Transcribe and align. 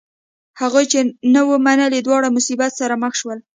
هغوی 0.61 0.85
چې 0.91 0.99
نه 1.33 1.41
و 1.47 1.49
منلی 1.65 1.99
دواړه 2.03 2.29
مصیبت 2.37 2.71
سره 2.79 2.93
مخ 3.03 3.13
شول. 3.21 3.39